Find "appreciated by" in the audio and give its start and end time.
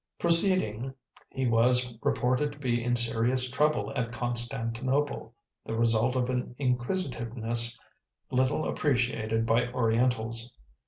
8.67-9.67